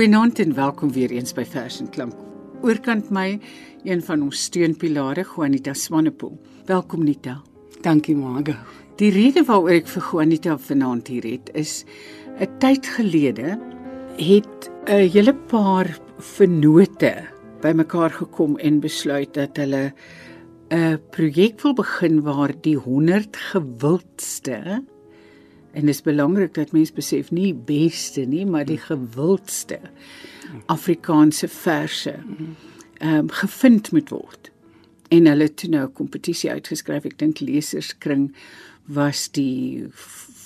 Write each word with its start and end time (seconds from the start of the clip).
Goeienaand 0.00 0.38
en 0.38 0.54
welkom 0.56 0.92
weer 0.96 1.10
eens 1.12 1.34
by 1.36 1.42
Vers 1.44 1.74
en 1.82 1.88
Klank. 1.92 2.14
Oorkant 2.64 3.10
my 3.12 3.34
een 3.84 4.00
van 4.00 4.22
ons 4.24 4.46
steunpilare, 4.46 5.26
Juanita 5.28 5.74
Swanepoel. 5.76 6.38
Welkom 6.70 7.02
Nita. 7.04 7.34
Dankie 7.84 8.14
Margo. 8.16 8.54
Die 8.96 9.10
rede 9.12 9.42
waaroor 9.44 9.74
ek 9.74 9.90
vir 9.92 10.06
Juanita 10.06 10.54
vanaand 10.56 11.10
hier 11.12 11.26
het 11.28 11.50
is 11.52 11.84
'n 12.40 12.48
tyd 12.64 12.88
gelede 12.96 13.58
het 14.16 14.70
'n 14.88 15.12
hele 15.12 15.34
paar 15.52 15.92
vennote 16.16 17.12
bymekaar 17.60 18.10
gekom 18.10 18.56
en 18.56 18.80
besluit 18.80 19.34
dat 19.34 19.56
hulle 19.56 19.92
'n 20.72 20.96
projek 21.10 21.60
wil 21.60 21.74
begin 21.74 22.22
waar 22.22 22.56
die 22.62 22.76
100 22.76 23.36
gewildste 23.36 24.80
En 25.72 25.86
dit 25.86 25.94
is 25.94 26.02
belangrik 26.02 26.54
dat 26.54 26.72
mense 26.72 26.92
besef 26.92 27.30
nie 27.30 27.54
beste 27.54 28.20
nie, 28.20 28.46
maar 28.46 28.64
die 28.64 28.78
gewildste 28.78 29.80
Afrikaanse 30.66 31.48
verse 31.48 32.16
ehm 33.00 33.14
um, 33.16 33.30
gevind 33.30 33.92
moet 33.92 34.08
word. 34.08 34.50
En 35.08 35.26
hulle 35.26 35.42
het 35.42 35.62
nou 35.68 35.86
'n 35.86 35.92
kompetisie 35.92 36.50
uitgeskryf. 36.50 37.04
Ek 37.04 37.18
dink 37.18 37.40
leserskring 37.40 38.34
was 38.84 39.30
die 39.30 39.88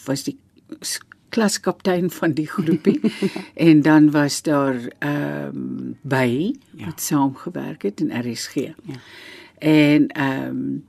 was 0.04 0.22
die 0.22 0.38
klaskaptein 1.28 2.10
van 2.10 2.32
die 2.32 2.46
groepie 2.46 3.00
en 3.68 3.82
dan 3.82 4.10
was 4.10 4.42
daar 4.42 4.76
ehm 4.98 5.56
um, 5.56 5.96
by 6.02 6.54
ja. 6.70 6.84
wat 6.84 7.00
saamgewerk 7.00 7.82
het 7.82 8.00
in 8.00 8.12
RSG. 8.20 8.54
Ja. 8.54 8.74
En 9.58 10.08
ehm 10.08 10.48
um, 10.48 10.84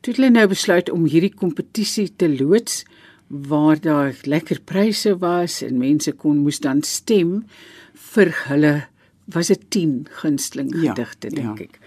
toe 0.00 0.12
het 0.12 0.16
hulle 0.22 0.30
nou 0.30 0.48
besluit 0.48 0.90
om 0.90 1.04
hierdie 1.04 1.34
kompetisie 1.34 2.12
te 2.16 2.28
loods 2.38 2.84
waar 3.26 3.80
daar 3.80 4.14
lekker 4.22 4.60
pryse 4.64 5.16
was 5.18 5.62
en 5.62 5.78
mense 5.78 6.12
kon 6.12 6.44
moes 6.44 6.60
dan 6.62 6.82
stem 6.82 7.40
vir 8.12 8.30
hulle 8.46 8.74
was 9.34 9.50
dit 9.50 9.64
10 9.74 10.06
gunsteling 10.20 10.70
ja, 10.74 10.92
gedigte 10.92 11.30
ja, 11.30 11.34
dink 11.34 11.58
ja. 11.58 11.64
ek. 11.64 11.80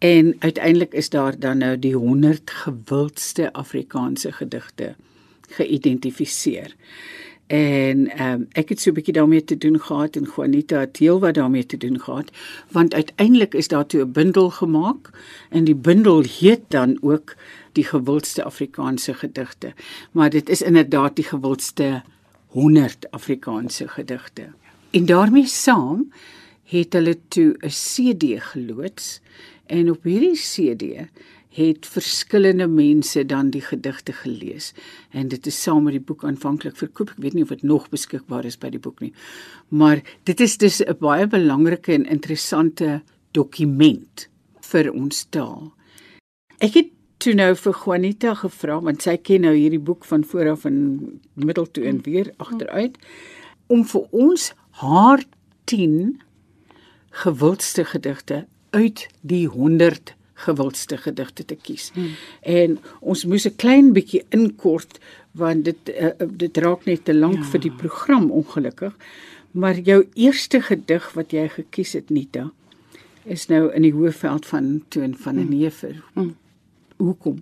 En 0.00 0.34
uiteindelik 0.38 0.92
is 0.96 1.10
daar 1.12 1.36
dan 1.38 1.58
nou 1.60 1.74
die 1.78 1.94
100 1.94 2.50
gewildste 2.64 3.52
Afrikaanse 3.52 4.32
gedigte 4.32 4.94
geïdentifiseer. 5.50 6.72
En 7.50 8.04
um, 8.22 8.46
ek 8.54 8.68
het 8.68 8.80
so 8.80 8.90
'n 8.90 8.94
bietjie 8.94 9.14
daarmee 9.14 9.44
te 9.44 9.58
doen 9.58 9.80
gehad 9.80 10.16
en 10.16 10.28
Juanita 10.36 10.78
het 10.78 10.96
heel 10.96 11.18
wat 11.20 11.34
daarmee 11.34 11.66
te 11.66 11.76
doen 11.76 12.00
gehad 12.00 12.30
want 12.70 12.94
uiteindelik 12.94 13.54
is 13.54 13.68
daar 13.68 13.86
toe 13.86 14.04
'n 14.04 14.12
bundel 14.12 14.50
gemaak 14.50 15.10
en 15.50 15.64
die 15.64 15.74
bundel 15.74 16.22
heet 16.22 16.62
dan 16.68 16.98
ook 17.02 17.34
die 17.72 17.84
gewildste 17.84 18.44
Afrikaanse 18.44 19.14
gedigte. 19.14 19.72
Maar 20.12 20.30
dit 20.30 20.48
is 20.48 20.62
inderdaad 20.62 21.16
die 21.16 21.24
gewildste 21.24 22.02
100 22.46 23.10
Afrikaanse 23.10 23.88
gedigte. 23.88 24.46
En 24.90 25.06
daarmee 25.06 25.46
saam 25.46 26.12
het 26.64 26.92
hulle 26.92 27.18
toe 27.28 27.56
'n 27.58 27.68
CD 27.68 28.42
geloods 28.42 29.20
en 29.66 29.90
op 29.90 30.02
hierdie 30.02 30.36
CD 30.36 31.10
het 31.50 31.86
verskillende 31.86 32.68
mense 32.70 33.24
dan 33.26 33.50
die 33.50 33.62
gedigte 33.62 34.12
gelees 34.12 34.72
en 35.10 35.28
dit 35.28 35.46
is 35.46 35.62
saam 35.62 35.82
met 35.88 35.96
die 35.96 36.04
boek 36.04 36.24
aanvanklik 36.24 36.76
verkoop. 36.78 37.10
Ek 37.16 37.24
weet 37.24 37.34
nie 37.34 37.42
of 37.42 37.50
dit 37.54 37.62
nog 37.66 37.88
beskikbaar 37.90 38.46
is 38.46 38.58
by 38.58 38.70
die 38.70 38.82
boek 38.82 39.00
nie. 39.02 39.12
Maar 39.68 40.02
dit 40.24 40.40
is 40.40 40.56
dus 40.58 40.80
'n 40.80 40.96
baie 41.00 41.26
belangrike 41.26 41.92
en 41.92 42.06
interessante 42.06 43.02
dokument 43.32 44.28
vir 44.60 44.92
ons 44.92 45.26
taal. 45.30 45.72
Ek 46.58 46.74
het 46.74 46.88
toe 47.18 47.34
nou 47.34 47.54
vir 47.54 47.74
Juanita 47.84 48.34
gevra 48.34 48.80
want 48.80 49.02
sy 49.02 49.16
ken 49.16 49.40
nou 49.40 49.54
hierdie 49.54 49.82
boek 49.82 50.04
van 50.04 50.24
vooraf 50.24 50.64
en 50.64 51.20
middel 51.34 51.66
toe 51.70 51.84
en 51.84 52.00
weer 52.02 52.32
agteruit 52.36 52.96
om 53.66 53.84
vir 53.84 54.06
ons 54.10 54.52
haar 54.82 55.24
10 55.64 56.20
gewildste 57.10 57.84
gedigte 57.84 58.46
uit 58.70 59.08
die 59.20 59.46
100 59.46 60.14
gewildste 60.46 60.96
gedigte 60.96 61.44
te 61.44 61.56
kies. 61.56 61.90
Hmm. 61.94 62.14
En 62.42 62.78
ons 63.00 63.24
moes 63.24 63.46
'n 63.46 63.56
klein 63.56 63.92
bietjie 63.92 64.24
inkort 64.28 64.98
want 65.32 65.64
dit 65.64 65.90
uh, 66.00 66.26
dit 66.26 66.56
raak 66.56 66.84
net 66.84 67.04
te 67.04 67.14
lank 67.14 67.36
ja. 67.36 67.50
vir 67.52 67.60
die 67.60 67.76
program 67.82 68.30
ongelukkig. 68.30 68.96
Maar 69.50 69.78
jou 69.78 70.06
eerste 70.14 70.60
gedig 70.60 71.12
wat 71.12 71.32
jy 71.32 71.48
gekies 71.48 71.92
het 71.92 72.10
Nita 72.10 72.50
is 73.24 73.46
nou 73.46 73.72
in 73.72 73.82
die 73.82 73.92
hoofveld 73.92 74.46
van 74.46 74.82
Toon 74.88 75.14
van 75.14 75.34
'n 75.34 75.40
hmm. 75.40 75.58
neefer. 75.58 76.02
Hmm 76.14 76.36
hoekom? 77.00 77.40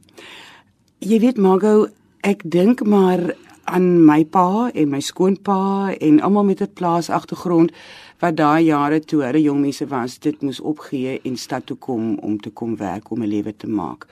Jy 1.05 1.21
weet 1.23 1.39
Margo, 1.43 1.89
ek 2.27 2.43
dink 2.47 2.83
maar 2.87 3.23
aan 3.69 3.89
my 4.07 4.23
pa 4.25 4.71
en 4.73 4.89
my 4.95 5.01
skoonpa 5.05 5.95
en 6.01 6.23
almal 6.25 6.47
met 6.49 6.63
'n 6.63 6.73
plaas 6.75 7.11
agtergrond 7.11 7.73
wat 8.19 8.37
daai 8.37 8.65
jare 8.65 9.01
toe 9.01 9.23
hulle 9.23 9.43
jong 9.43 9.61
mense 9.61 9.87
was, 9.87 10.19
dit 10.19 10.43
moes 10.43 10.61
opgee 10.61 11.21
en 11.25 11.37
stad 11.37 11.67
toe 11.67 11.77
kom 11.77 12.19
om 12.19 12.41
te 12.41 12.51
kom 12.51 12.77
werk 12.77 13.11
om 13.11 13.23
'n 13.23 13.29
lewe 13.29 13.57
te 13.57 13.69
maak. 13.69 14.07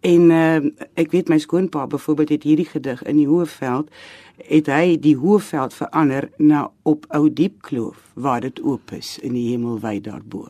En 0.00 0.30
uh, 0.30 0.56
ek 0.94 1.10
weet 1.10 1.28
my 1.28 1.38
skoonpa 1.38 1.86
byvoorbeeld 1.86 2.28
het 2.28 2.42
hierdie 2.42 2.68
gedig 2.68 3.02
in 3.02 3.16
die 3.16 3.26
Hoëveld 3.26 3.88
het 4.36 4.66
hy 4.66 4.98
die 5.00 5.16
Hoëveld 5.16 5.74
verander 5.74 6.28
na 6.36 6.70
op 6.82 7.06
ou 7.08 7.32
diep 7.32 7.62
kloof 7.62 8.12
waar 8.14 8.40
dit 8.40 8.60
oop 8.62 8.92
is 8.92 9.18
in 9.18 9.32
die 9.32 9.48
hemel 9.48 9.80
wyd 9.80 10.04
daarbo. 10.04 10.48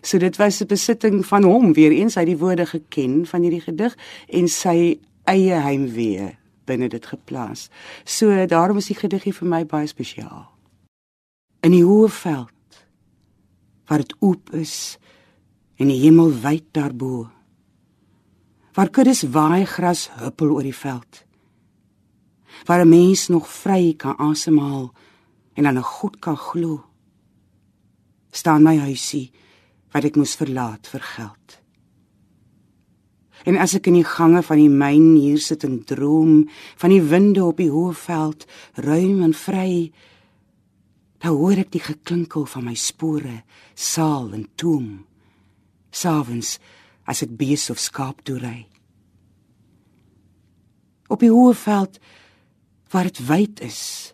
So 0.00 0.18
dit 0.18 0.36
was 0.36 0.60
'n 0.62 0.66
besitting 0.66 1.26
van 1.26 1.42
hom, 1.42 1.72
weer 1.72 1.90
eens 1.90 2.14
hy 2.14 2.24
die 2.24 2.38
woorde 2.38 2.66
geken 2.66 3.26
van 3.26 3.42
hierdie 3.42 3.60
gedig 3.60 3.96
en 4.28 4.48
sy 4.48 4.98
eie 5.24 5.54
heimwee 5.54 6.36
binne 6.64 6.88
dit 6.88 7.06
geplaas. 7.06 7.70
So 8.04 8.46
daarom 8.46 8.76
is 8.76 8.86
die 8.86 8.96
gedig 8.96 9.36
vir 9.36 9.48
my 9.48 9.66
baie 9.66 9.86
spesiaal. 9.86 10.53
In 11.64 11.72
die 11.72 11.84
hoë 11.84 12.10
veld 12.12 12.50
waar 13.88 14.00
dit 14.00 14.14
oop 14.20 14.50
is 14.56 14.96
en 15.80 15.88
die 15.88 16.00
hemel 16.02 16.32
wyd 16.42 16.66
daarbo. 16.76 17.28
Waar 18.76 18.90
kuddes 18.92 19.22
waai 19.32 19.64
gras 19.68 20.08
huppel 20.20 20.52
oor 20.52 20.66
die 20.66 20.76
veld. 20.76 21.24
Waar 22.66 22.84
'n 22.84 22.88
mens 22.88 23.28
nog 23.28 23.48
vry 23.48 23.94
kan 23.96 24.16
asemhaal 24.16 24.92
en 25.54 25.66
aan 25.66 25.78
'n 25.78 25.82
God 25.82 26.18
kan 26.18 26.36
glo. 26.36 26.84
staan 28.34 28.62
my 28.62 28.76
huisie 28.82 29.30
wat 29.94 30.04
ek 30.08 30.16
moes 30.18 30.34
verlaat 30.34 30.88
vir 30.90 31.00
geld. 31.00 31.60
En 33.44 33.58
as 33.60 33.74
ek 33.76 33.86
in 33.86 33.98
die 34.00 34.08
gange 34.08 34.42
van 34.42 34.58
die 34.58 34.72
myn 34.72 35.14
hier 35.20 35.38
sit 35.38 35.64
en 35.64 35.82
droom 35.84 36.48
van 36.80 36.90
die 36.90 37.02
winde 37.02 37.44
op 37.44 37.60
die 37.60 37.70
hoë 37.70 37.94
veld, 37.94 38.46
ruim 38.74 39.22
en 39.22 39.34
vry, 39.36 39.92
dan 41.24 41.38
hoor 41.40 41.56
ek 41.56 41.70
die 41.72 41.80
geklinkel 41.80 42.44
van 42.52 42.66
my 42.68 42.74
spore, 42.76 43.38
saal 43.72 44.34
en 44.36 44.44
toom. 44.60 45.06
Savens 45.88 46.58
as 47.08 47.22
ek 47.24 47.32
bees 47.40 47.70
of 47.72 47.80
skaap 47.80 48.20
toe 48.28 48.36
ry. 48.42 48.66
Op 51.08 51.24
die 51.24 51.32
hoë 51.32 51.54
veld 51.56 51.96
waar 52.92 53.08
dit 53.08 53.22
wyd 53.24 53.62
is, 53.64 54.12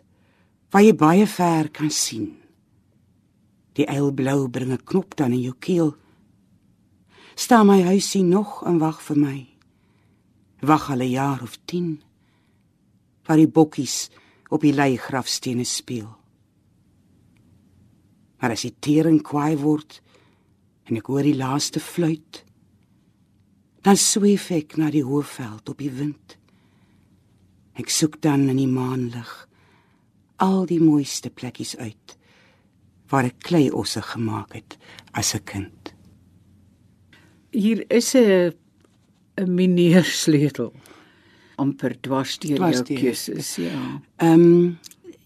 waar 0.71 0.85
jy 0.85 0.93
baie 0.95 1.25
ver 1.27 1.67
kan 1.75 1.91
sien. 1.91 2.29
Die 3.75 3.89
eilblou 3.91 4.47
bring 4.47 4.71
'n 4.71 4.85
knop 4.85 5.17
dan 5.19 5.33
in 5.33 5.43
jou 5.51 5.55
keel. 5.59 5.95
Sta 7.35 7.63
my 7.63 7.81
huisie 7.83 8.23
nog 8.23 8.63
en 8.63 8.79
wag 8.79 9.01
vir 9.01 9.17
my. 9.17 9.47
Wag 10.61 10.89
al 10.89 11.03
'n 11.03 11.11
jaar 11.11 11.43
of 11.43 11.59
10. 11.65 12.01
Waar 13.27 13.37
die 13.37 13.51
bokkies 13.51 14.09
op 14.49 14.61
die 14.61 14.73
lei 14.73 14.97
grafstene 14.97 15.63
speel. 15.63 16.20
Maar 18.41 18.55
as 18.55 18.65
die 18.65 18.75
tering 18.81 19.21
kwaai 19.23 19.55
word 19.61 19.99
en 20.89 20.97
ek 20.97 21.09
hoor 21.11 21.23
die 21.23 21.37
laaste 21.37 21.79
fluit, 21.79 22.41
dan 23.85 23.97
sweef 23.97 24.49
ek 24.53 24.75
na 24.77 24.89
die 24.93 25.05
hoëveld 25.05 25.69
op 25.69 25.81
die 25.81 25.93
wind. 25.93 26.37
Ek 27.79 27.89
soek 27.89 28.19
dan 28.21 28.49
in 28.49 28.59
die 28.59 28.69
maanlig 28.69 29.29
al 30.41 30.65
die 30.69 30.81
mooiste 30.81 31.29
plekkies 31.29 31.75
uit 31.77 32.17
waar 33.11 33.27
ek 33.27 33.41
klei 33.43 33.67
osse 33.75 34.01
gemaak 34.01 34.53
het 34.55 34.77
as 35.13 35.35
'n 35.35 35.43
kind. 35.45 35.93
Hier 37.51 37.85
is 37.89 38.15
'n 38.15 38.53
'n 39.37 39.55
mineer 39.55 40.03
sleutel 40.03 40.73
amper 41.61 41.95
dwars 42.01 42.39
deur 42.39 42.57
jou 42.57 42.83
keuses, 42.83 43.55
ja. 43.55 44.01
Ehm 44.17 44.33
um, 44.33 44.79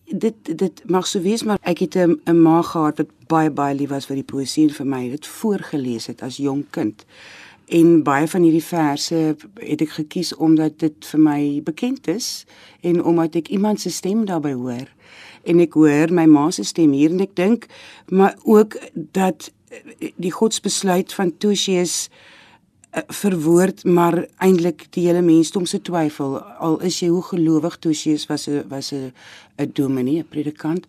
dit 0.06 0.58
dit 0.58 0.82
mag 0.86 1.08
sou 1.08 1.24
wees 1.24 1.44
maar 1.44 1.58
ek 1.62 1.80
het 1.80 1.96
'n 1.96 2.22
'n 2.26 2.42
ma 2.42 2.62
gehad 2.62 2.98
wat 2.98 3.12
baie 3.28 3.52
baie 3.52 3.76
lief 3.76 3.90
was 3.90 4.06
vir 4.06 4.16
die 4.16 4.24
poesie 4.24 4.64
en 4.64 4.74
vir 4.74 4.86
my 4.86 5.10
dit 5.10 5.28
voorgeles 5.28 6.06
het 6.08 6.22
as 6.22 6.38
jong 6.38 6.66
kind. 6.70 7.06
En 7.66 8.04
baie 8.04 8.28
van 8.28 8.42
hierdie 8.42 8.64
verse 8.64 9.36
het 9.54 9.82
ek 9.82 9.90
gekies 9.90 10.36
omdat 10.36 10.80
dit 10.80 11.06
vir 11.06 11.20
my 11.20 11.62
bekend 11.64 12.08
is 12.08 12.46
en 12.82 13.04
omdat 13.04 13.36
ek 13.36 13.48
iemand 13.48 13.82
se 13.82 13.90
stem 13.90 14.26
daarbey 14.26 14.54
hoor 14.54 14.88
en 15.44 15.60
ek 15.60 15.74
hoor 15.74 16.14
my 16.14 16.26
ma 16.26 16.52
se 16.52 16.64
stem 16.64 16.92
hier 16.92 17.10
en 17.10 17.20
ek 17.20 17.36
dink 17.36 17.66
maar 18.10 18.38
ook 18.44 18.78
dat 18.94 19.52
die 20.16 20.32
godsbesluit 20.32 21.14
van 21.14 21.38
Tosius 21.38 22.10
eh, 22.10 22.16
verwoord 23.08 23.84
maar 23.84 24.28
eintlik 24.38 24.88
die 24.90 25.08
hele 25.08 25.22
mensdom 25.22 25.66
se 25.66 25.82
twyfel 25.82 26.40
al 26.40 26.80
is 26.82 27.00
jy 27.00 27.10
hoe 27.12 27.24
gelowig 27.24 27.78
Tosius 27.78 28.28
was 28.28 28.48
'n 28.48 28.64
was 28.70 28.92
'n 28.94 29.14
'n 29.58 29.72
dominee 29.74 30.20
'n 30.20 30.28
predikant 30.30 30.88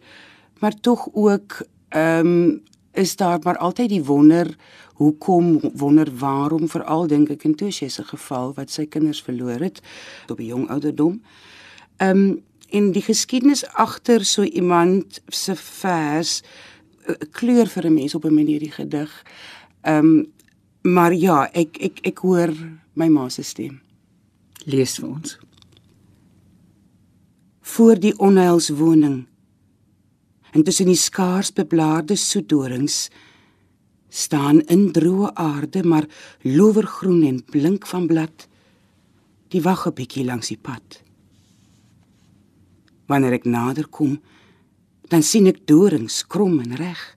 maar 0.59 0.81
tog 0.81 1.09
ook 1.13 1.67
ehm 1.89 2.27
um, 2.27 2.63
is 2.93 3.17
daar 3.17 3.39
maar 3.43 3.59
altyd 3.59 3.89
die 3.89 4.05
wonder 4.05 4.57
hoekom 4.97 5.61
wonder 5.75 6.09
waarom 6.19 6.69
veral 6.69 7.07
dink 7.07 7.31
ek 7.31 7.45
in 7.45 7.55
Tosie 7.55 7.89
se 7.93 8.05
geval 8.05 8.55
wat 8.57 8.73
sy 8.73 8.87
kinders 8.89 9.21
verloor 9.23 9.61
het 9.61 9.81
op 10.33 10.39
'n 10.39 10.45
jong 10.45 10.69
ouderdom. 10.69 11.23
Ehm 11.97 12.11
um, 12.11 12.45
en 12.71 12.93
die 12.93 13.03
geskiedenis 13.03 13.67
agter 13.67 14.25
so 14.25 14.43
iemand 14.43 15.21
se 15.29 15.57
vers 15.57 16.43
uh, 17.07 17.15
kleur 17.31 17.67
vir 17.67 17.87
'n 17.87 17.95
mens 17.95 18.15
op 18.15 18.25
'n 18.25 18.35
manier 18.35 18.59
die 18.59 18.73
gedig. 18.73 19.25
Ehm 19.83 20.07
um, 20.07 20.33
maar 20.87 21.15
ja, 21.15 21.45
ek 21.53 21.79
ek 21.83 22.01
ek 22.13 22.23
hoor 22.25 22.53
my 22.95 23.09
ma 23.09 23.29
se 23.29 23.43
stem. 23.43 23.81
Lees 24.67 24.97
vir 24.99 25.09
ons. 25.09 25.39
Voor 27.77 27.99
die 27.99 28.15
onheilswoning 28.19 29.27
en 30.57 30.65
tussen 30.65 30.89
die 30.89 30.99
skaars 30.99 31.53
beblaarde 31.53 32.17
soetdorings 32.17 33.09
staan 34.09 34.63
in 34.73 34.89
droë 34.97 35.33
aarde 35.35 35.83
maar 35.85 36.07
lowergroen 36.43 37.25
en 37.29 37.43
blink 37.45 37.87
van 37.91 38.07
blad 38.07 38.47
die 39.53 39.63
wag 39.63 39.87
'n 39.87 39.95
bietjie 39.99 40.25
langs 40.25 40.49
die 40.49 40.63
pad 40.69 41.03
wanneer 43.07 43.33
ek 43.33 43.45
nader 43.45 43.89
kom 43.89 44.21
dan 45.11 45.23
sien 45.23 45.47
ek 45.47 45.67
dorings 45.67 46.27
krom 46.27 46.61
en 46.61 46.77
reg 46.77 47.16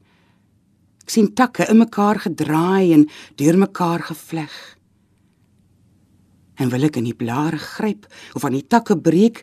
ek 1.10 1.16
sien 1.16 1.32
takke 1.34 1.66
in 1.66 1.82
mekaar 1.82 2.22
gedraai 2.22 2.94
en 2.94 3.08
deurmekaar 3.42 4.06
gevleg 4.12 4.54
en 6.62 6.70
wil 6.70 6.86
ek 6.86 7.00
in 7.02 7.10
die 7.10 7.18
blare 7.18 7.58
gryp 7.58 8.06
of 8.38 8.46
aan 8.46 8.60
die 8.60 8.68
takke 8.70 8.94
breek 8.94 9.42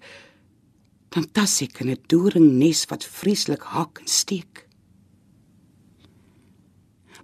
dan 1.10 1.26
tas 1.34 1.58
ek 1.66 1.82
in 1.82 1.90
'n 1.90 2.06
doringnes 2.06 2.86
wat 2.86 3.02
vreeslik 3.02 3.66
hak 3.74 3.98
en 3.98 4.06
steek 4.06 4.66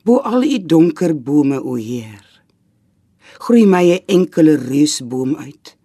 bo 0.03 0.19
al 0.27 0.43
die 0.43 0.59
donker 0.59 1.15
bome 1.15 1.61
o 1.63 1.77
Heer. 1.79 2.27
Groei 3.39 3.67
my 3.67 3.87
'n 3.91 4.05
enkele 4.07 4.57
reusboom 4.57 5.37
uit. 5.37 5.77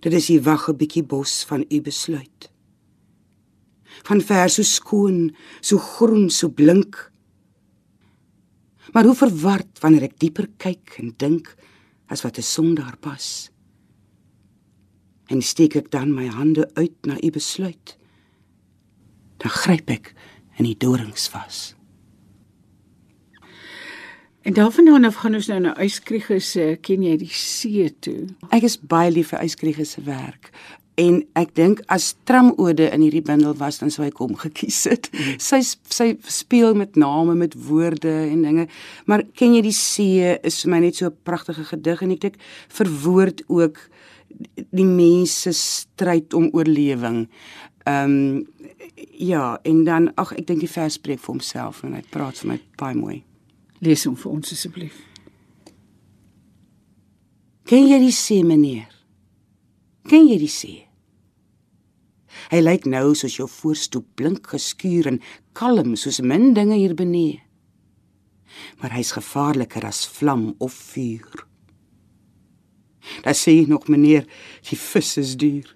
Dit 0.00 0.12
is 0.12 0.26
die 0.26 0.40
wagge 0.40 0.74
bietjie 0.74 1.02
bos 1.02 1.44
van 1.44 1.64
u 1.68 1.80
besluit. 1.80 2.50
Van 4.04 4.20
ver 4.20 4.48
so 4.48 4.62
skoon, 4.62 5.36
so 5.60 5.78
groen, 5.78 6.30
so 6.30 6.48
blink. 6.48 7.09
Maar 8.92 9.04
hoe 9.04 9.14
verward 9.14 9.78
wanneer 9.82 10.08
ek 10.08 10.18
dieper 10.18 10.48
kyk 10.58 10.96
en 11.02 11.14
dink 11.16 11.54
as 12.10 12.22
wat 12.26 12.38
'n 12.38 12.42
sondaar 12.42 12.96
pas. 12.98 13.50
En 15.30 15.42
steek 15.42 15.74
ek 15.76 15.90
dan 15.90 16.14
my 16.14 16.26
hande 16.26 16.70
uit 16.74 16.96
na 17.06 17.16
u 17.22 17.30
besluit. 17.30 17.96
Dan 19.36 19.50
gryp 19.50 19.90
ek 19.90 20.14
in 20.58 20.64
die 20.64 20.76
dorings 20.76 21.28
vas. 21.28 21.74
En 24.42 24.52
daarvandaan 24.52 25.04
af 25.04 25.14
gaan 25.14 25.34
ons 25.34 25.46
nou 25.46 25.60
na 25.60 25.80
Uyskriegers 25.80 26.50
se 26.50 26.78
ken 26.80 27.02
jy 27.02 27.16
die 27.16 27.28
see 27.28 27.90
toe. 28.00 28.26
Ek 28.50 28.62
is 28.62 28.78
baie 28.80 29.10
lief 29.10 29.28
vir 29.28 29.42
Uyskriegers 29.44 29.90
se 29.90 30.02
werk 30.02 30.50
en 31.00 31.20
ek 31.38 31.54
dink 31.56 31.80
as 31.92 32.10
tramode 32.28 32.86
in 32.92 33.04
hierdie 33.04 33.24
bundel 33.24 33.54
was 33.60 33.80
dan 33.80 33.92
sou 33.92 34.04
ek 34.06 34.20
hom 34.20 34.34
gekies 34.40 34.82
het. 34.90 35.08
Mm. 35.14 35.38
Sy 35.42 35.60
sy 35.64 36.08
speel 36.28 36.76
met 36.78 36.98
name 37.00 37.36
met 37.38 37.56
woorde 37.68 38.12
en 38.26 38.44
dinge. 38.44 38.66
Maar 39.08 39.24
ken 39.38 39.56
jy 39.56 39.64
die 39.64 39.76
see 39.76 40.34
is 40.46 40.60
vir 40.64 40.74
my 40.74 40.82
net 40.84 41.00
so 41.00 41.06
'n 41.06 41.16
pragtige 41.24 41.64
gedig 41.64 42.02
en 42.02 42.12
ek 42.12 42.20
dink 42.20 42.36
verwoord 42.68 43.42
ook 43.48 43.78
die 44.70 44.86
mense 44.86 45.52
stryd 45.52 46.34
om 46.34 46.50
oorlewing. 46.52 47.28
Ehm 47.86 48.04
um, 48.04 48.46
ja, 49.16 49.58
en 49.62 49.84
dan 49.84 50.14
ag 50.14 50.32
ek 50.32 50.46
dink 50.46 50.60
die 50.60 50.68
vers 50.68 50.94
spreek 50.94 51.20
vir 51.20 51.32
homself 51.32 51.82
en 51.84 51.94
hy 51.96 52.02
praat 52.10 52.38
vir 52.38 52.48
my 52.48 52.58
baie 52.76 52.94
mooi. 52.94 53.22
Lees 53.80 54.04
hom 54.04 54.16
vir 54.16 54.32
ons 54.32 54.52
asseblief. 54.52 54.96
Ken 57.64 57.86
jy 57.88 57.98
die 58.02 58.12
see, 58.12 58.44
meneer? 58.44 58.88
Ken 60.08 60.26
jy 60.28 60.38
die 60.38 60.50
see? 60.50 60.89
Hy 62.50 62.60
lyk 62.60 62.86
nou 62.86 63.14
soos 63.14 63.36
jou 63.36 63.48
voorstoep 63.48 64.06
blink 64.16 64.46
geskuur 64.46 65.06
en 65.06 65.20
kalm 65.52 65.96
soos 65.96 66.20
min 66.20 66.54
dinge 66.54 66.78
hier 66.80 66.94
benee. 66.94 67.42
Maar 68.80 68.96
hy's 68.96 69.12
gevaarliker 69.12 69.84
as 69.86 70.06
vlam 70.08 70.54
of 70.58 70.72
vuur. 70.72 71.46
Daar 73.24 73.36
sê 73.36 73.54
jy 73.54 73.66
nog 73.68 73.88
meneer, 73.88 74.26
die 74.68 74.78
vis 74.78 75.16
is 75.20 75.36
duur. 75.36 75.68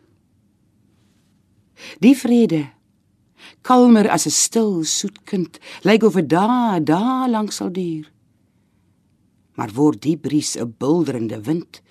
Die 2.00 2.14
vrede 2.16 2.64
kalmer 3.62 4.08
as 4.08 4.26
'n 4.26 4.30
stil 4.30 4.84
soet 4.84 5.18
kind, 5.24 5.58
lyk 5.82 6.02
of 6.02 6.14
dit 6.14 6.28
daar 6.28 6.84
daar 6.84 7.28
lank 7.28 7.52
sal 7.52 7.72
duur. 7.72 8.12
Maar 9.54 9.70
word 9.72 10.02
die 10.02 10.16
bries 10.16 10.56
'n 10.56 10.74
bulderende 10.78 11.40
wind, 11.40 11.82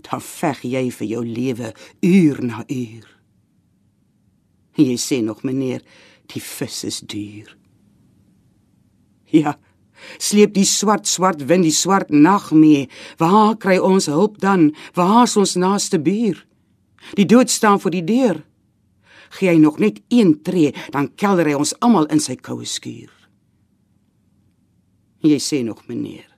dan 0.00 0.20
veg 0.20 0.62
jy 0.62 0.90
vir 0.90 1.06
jou 1.06 1.24
lewe 1.26 1.74
uur 2.00 2.44
na 2.44 2.64
uur. 2.66 3.17
Jy 4.78 4.96
sê 5.00 5.20
nog 5.24 5.42
meneer, 5.42 5.82
die 6.30 6.42
vis 6.42 6.84
is 6.86 7.00
duur. 7.02 7.50
Ja, 9.34 9.56
sleep 10.22 10.54
die 10.54 10.66
swart 10.68 11.08
swart 11.10 11.42
wind 11.50 11.66
die 11.66 11.74
swart 11.74 12.12
nag 12.14 12.52
mee. 12.54 12.86
Waar 13.18 13.56
kry 13.58 13.76
ons 13.82 14.06
hulp 14.06 14.38
dan? 14.40 14.70
Waar 14.94 15.26
is 15.26 15.36
ons 15.36 15.56
naaste 15.58 15.98
buur? 16.00 16.44
Die 17.18 17.26
dood 17.26 17.50
staan 17.50 17.80
voor 17.80 17.96
die 17.96 18.06
deur 18.06 18.44
gee 19.36 19.50
hy 19.52 19.58
nog 19.60 19.78
net 19.78 20.00
een 20.08 20.42
tree, 20.42 20.72
dan 20.94 21.10
kelder 21.20 21.50
hy 21.50 21.56
ons 21.58 21.74
almal 21.84 22.08
in 22.12 22.20
sy 22.22 22.38
koue 22.40 22.66
skuur. 22.68 23.12
Jy 25.24 25.38
sê 25.42 25.62
nog 25.66 25.82
meneer, 25.90 26.28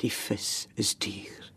die 0.00 0.12
vis 0.12 0.68
is 0.78 0.94
duur. 0.96 1.50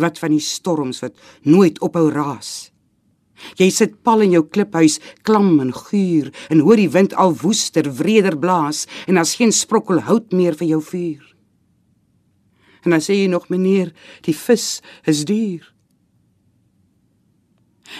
Wat 0.00 0.18
van 0.18 0.34
die 0.34 0.42
storms 0.42 1.02
wat 1.04 1.18
nooit 1.46 1.78
ophou 1.84 2.08
raas? 2.10 2.72
Jy 3.58 3.70
sit 3.70 4.02
pal 4.02 4.24
in 4.24 4.34
jou 4.36 4.42
kliphuis, 4.48 5.00
klam 5.22 5.60
en 5.60 5.72
guur, 5.72 6.30
en 6.50 6.64
hoor 6.64 6.76
die 6.76 6.90
wind 6.90 7.14
al 7.14 7.34
woester, 7.42 7.90
wreder 7.98 8.38
blaas, 8.38 8.86
en 9.06 9.14
daar's 9.14 9.36
geen 9.36 9.52
sprokkel 9.52 10.00
hout 10.08 10.32
meer 10.32 10.54
vir 10.54 10.68
jou 10.74 10.82
vuur. 10.82 11.22
En 12.84 12.90
dan 12.90 13.00
sê 13.00 13.16
jy 13.16 13.28
nog 13.32 13.48
meneer, 13.48 13.94
die 14.24 14.36
vis 14.36 14.80
is 15.08 15.24
duur. 15.24 15.74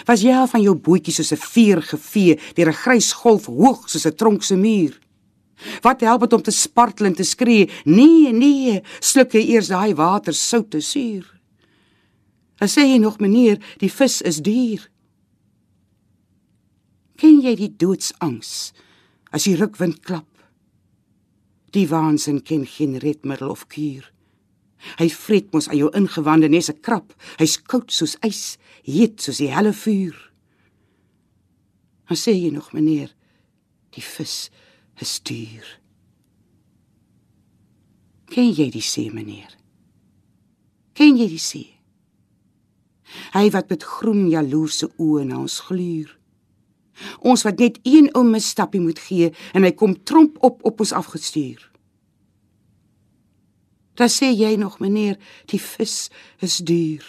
Was 0.05 0.25
jy 0.25 0.33
al 0.35 0.49
van 0.49 0.63
jou 0.63 0.75
bootjie 0.75 1.13
soos 1.13 1.31
'n 1.31 1.41
vuur 1.53 1.81
gevee 1.81 2.39
deur 2.55 2.69
'n 2.69 2.81
grys 2.83 3.13
golf 3.13 3.45
hoog 3.45 3.89
soos 3.89 4.05
'n 4.05 4.15
tronk 4.15 4.43
se 4.43 4.55
muur? 4.55 4.99
Wat 5.81 6.01
help 6.01 6.21
dit 6.21 6.33
om 6.33 6.41
te 6.41 6.51
spartel 6.51 7.05
en 7.05 7.15
te 7.15 7.23
skree? 7.23 7.69
Nee, 7.85 8.31
nee, 8.33 8.81
sluk 8.99 9.31
jy 9.31 9.55
eers 9.55 9.67
daai 9.67 9.93
water 9.95 10.33
sout 10.33 10.69
te 10.71 10.81
suur. 10.81 11.25
Dan 12.59 12.69
sê 12.71 12.85
jy 12.87 12.97
nog 12.97 13.19
meneer, 13.19 13.59
die 13.77 13.91
vis 13.91 14.21
is 14.21 14.41
duur. 14.43 14.89
Ken 17.19 17.39
jy 17.43 17.55
die 17.55 17.71
doodsangs 17.71 18.73
as 19.31 19.47
die 19.47 19.55
rukwind 19.59 20.01
klap? 20.03 20.27
Die 21.75 21.87
waansin 21.91 22.41
ken 22.43 22.65
geen 22.67 22.97
redmiddel 23.03 23.51
of 23.51 23.65
kuur. 23.71 24.11
Hy 24.99 25.07
vreet 25.09 25.51
mos 25.53 25.67
aan 25.69 25.79
jou 25.79 25.89
ingewande 25.97 26.49
nes 26.49 26.69
'n 26.69 26.81
krap. 26.81 27.13
Hy's 27.39 27.57
koud 27.57 27.91
soos 27.91 28.15
ys, 28.21 28.57
heet 28.83 29.21
soos 29.21 29.37
die 29.37 29.51
helle 29.51 29.73
vuur. 29.73 30.15
Maar 32.07 32.17
sê 32.17 32.31
jy 32.31 32.51
nog 32.51 32.73
meneer, 32.73 33.15
die 33.91 34.03
vis 34.03 34.49
is 35.01 35.19
duur. 35.19 35.79
Ken 38.25 38.51
jy 38.53 38.69
die 38.69 38.81
see 38.81 39.11
meneer? 39.11 39.55
Ken 40.93 41.17
jy 41.17 41.27
die 41.27 41.41
see? 41.41 41.71
Hy 43.33 43.49
wat 43.49 43.69
met 43.69 43.83
groen 43.83 44.29
jaloerse 44.29 44.89
oë 44.97 45.25
na 45.25 45.39
ons 45.39 45.59
gluur. 45.59 46.17
Ons 47.19 47.43
wat 47.43 47.59
net 47.59 47.79
een 47.83 48.09
ou 48.15 48.23
misstappie 48.27 48.81
moet 48.81 48.99
gee 48.99 49.31
en 49.53 49.63
hy 49.67 49.71
kom 49.75 49.95
tromp 50.03 50.37
op 50.43 50.63
op 50.65 50.79
ons 50.79 50.93
afgestuur. 50.95 51.59
Dan 53.95 54.11
sê 54.11 54.31
jy 54.35 54.55
nog 54.59 54.79
meneer, 54.83 55.15
die 55.47 55.59
vis 55.59 56.09
is 56.43 56.57
duur. 56.57 57.05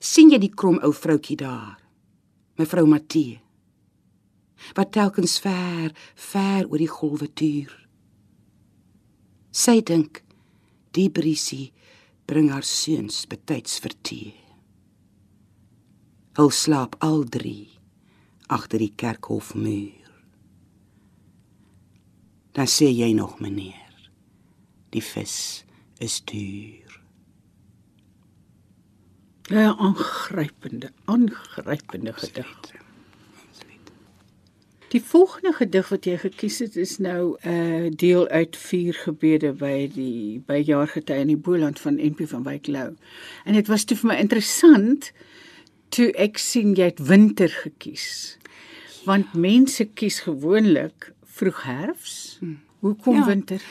sien 0.00 0.30
jy 0.32 0.38
die 0.40 0.54
krom 0.56 0.78
ou 0.80 0.94
vroutjie 0.96 1.36
daar? 1.36 1.76
Mevrou 2.56 2.86
Matthee. 2.88 3.36
Wat 4.76 4.92
telkens 4.96 5.38
ver, 5.44 5.92
ver 6.14 6.64
oor 6.68 6.80
die 6.80 6.88
golwe 6.88 7.28
tuur. 7.36 7.72
Sy 9.52 9.80
dink 9.84 10.22
die 10.96 11.10
briesie 11.12 11.70
bring 12.24 12.48
haar 12.48 12.64
seuns 12.64 13.26
betyds 13.28 13.76
vertee. 13.84 14.39
Hul 16.40 16.48
slaap 16.56 16.94
al 17.04 17.26
drie 17.28 17.68
agter 18.48 18.80
die 18.80 18.94
kerkhofmuur. 18.96 20.06
Dan 22.56 22.68
sê 22.72 22.86
jy 22.88 23.10
nog 23.12 23.34
meneer 23.44 24.06
die 24.94 25.02
vis 25.04 25.34
is 26.00 26.16
duur. 26.24 26.94
Ja, 29.52 29.74
aangrypende, 29.76 30.88
aangrypende 31.04 32.14
gedagte. 32.16 32.80
Die 34.96 35.02
volgende 35.10 35.52
gedig 35.58 35.92
wat 35.92 36.08
jy 36.08 36.16
gekies 36.24 36.62
het 36.64 36.76
is 36.80 36.96
nou 37.04 37.36
'n 37.42 37.50
uh, 37.52 37.90
deel 37.92 38.24
uit 38.28 38.56
vier 38.56 38.94
gebede 38.94 39.52
by 39.52 39.90
die 39.92 40.40
by 40.46 40.64
jaargety 40.64 41.20
in 41.20 41.36
die 41.36 41.42
Boland 41.48 41.80
van 41.80 42.00
NP 42.00 42.24
van 42.32 42.42
Wyk 42.48 42.66
Lou. 42.66 42.96
En 43.44 43.52
dit 43.52 43.66
was 43.66 43.84
toe 43.84 43.96
vir 43.96 44.08
my 44.08 44.16
interessant 44.16 45.12
toe 45.94 46.10
ek 46.18 46.38
sien 46.38 46.74
jy 46.78 46.90
het 46.92 47.02
winter 47.06 47.50
gekies. 47.50 48.36
Want 49.06 49.32
mense 49.34 49.84
kies 49.96 50.20
gewoonlik 50.26 51.12
vroeg 51.24 51.62
herfs. 51.66 52.18
Hm. 52.40 52.58
Hoekom 52.80 53.20
ja. 53.20 53.26
winter? 53.26 53.64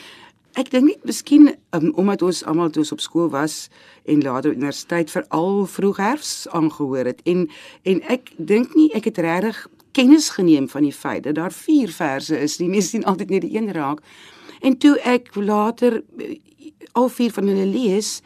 Ek 0.58 0.70
dink 0.70 0.88
net 0.88 1.04
miskien 1.06 1.52
um, 1.76 1.90
omdat 1.98 2.22
ons 2.26 2.42
almal 2.50 2.72
toe 2.74 2.82
ons 2.82 2.94
op 2.96 3.02
skool 3.02 3.28
was 3.30 3.68
en 4.10 4.22
later 4.24 4.50
universiteit 4.54 5.10
veral 5.12 5.62
vroeg 5.70 6.00
herfs 6.02 6.48
aangehoor 6.50 7.12
het 7.12 7.20
en 7.30 7.46
en 7.86 8.00
ek 8.10 8.32
dink 8.36 8.74
nie 8.74 8.88
ek 8.98 9.06
het 9.12 9.20
regtig 9.22 9.60
kennis 9.94 10.30
geneem 10.34 10.66
van 10.70 10.86
die 10.86 10.94
feit 10.94 11.24
dat 11.26 11.38
daar 11.38 11.54
vier 11.54 11.90
verse 11.94 12.34
is. 12.38 12.58
Die 12.58 12.68
mense 12.70 12.94
sien 12.94 13.06
altyd 13.06 13.30
net 13.30 13.46
die 13.46 13.56
een 13.56 13.72
raak. 13.74 14.02
En 14.60 14.76
toe 14.78 14.96
ek 15.06 15.34
later 15.34 16.02
eh, 16.18 16.38
al 16.92 17.08
vier 17.08 17.32
van 17.32 17.48
hulle 17.50 17.66
lees, 17.66 18.20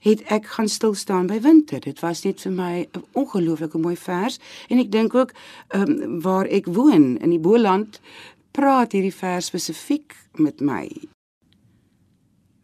het 0.00 0.22
ek 0.32 0.46
gaan 0.56 0.68
stil 0.68 0.94
staan 0.94 1.28
by 1.28 1.40
winter. 1.40 1.80
Dit 1.80 2.00
was 2.00 2.24
net 2.24 2.40
vir 2.40 2.52
my 2.52 2.88
'n 2.92 3.04
ongelooflike 3.12 3.78
mooi 3.78 3.96
vers 3.96 4.38
en 4.68 4.78
ek 4.78 4.90
dink 4.92 5.14
ook 5.14 5.32
ehm 5.68 5.90
um, 5.90 6.20
waar 6.20 6.46
ek 6.46 6.66
woon 6.66 7.18
in 7.18 7.30
die 7.30 7.38
Boland 7.38 8.00
praat 8.50 8.92
hierdie 8.92 9.14
vers 9.14 9.46
spesifiek 9.46 10.14
met 10.34 10.60
my. 10.60 10.88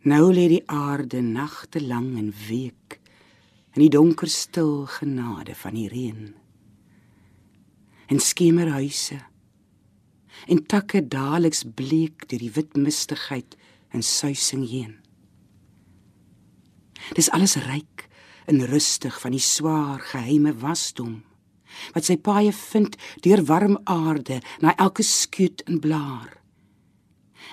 Nou 0.03 0.33
lê 0.33 0.49
die 0.49 0.63
aarde 0.67 1.21
nagte 1.21 1.81
lank 1.81 2.19
en 2.19 2.35
week 2.49 3.01
in 3.75 3.83
die 3.83 3.91
donker 3.91 4.29
stil 4.29 4.87
genade 4.87 5.55
van 5.55 5.75
die 5.75 5.89
reën 5.89 6.35
en 8.07 8.21
skemerhuise 8.23 9.19
en 10.47 10.63
takke 10.67 11.03
daaliks 11.09 11.65
bleek 11.75 12.29
deur 12.31 12.43
die 12.43 12.53
wit 12.55 12.77
mistigheid 12.79 13.57
en 13.91 14.03
suising 14.03 14.67
heen. 14.69 14.95
Dis 17.15 17.31
alles 17.31 17.57
ryk 17.67 18.07
en 18.47 18.67
rustig 18.71 19.21
van 19.21 19.35
die 19.35 19.43
swaar 19.43 20.01
geheime 20.13 20.55
wasdom 20.63 21.23
wat 21.93 22.07
sy 22.09 22.15
paaie 22.17 22.53
vind 22.57 22.95
deur 23.25 23.43
warm 23.45 23.75
aarde 23.85 24.39
na 24.63 24.73
elke 24.81 25.03
skuut 25.05 25.61
en 25.67 25.81
blaar. 25.83 26.31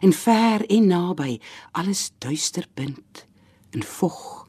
En 0.05 0.13
ver 0.13 0.63
en 0.69 0.87
naby 0.87 1.41
alles 1.71 2.11
duister 2.23 2.69
bind 2.73 3.25
in 3.75 3.83
vog 3.83 4.47